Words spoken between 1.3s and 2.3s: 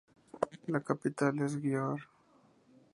es Győr.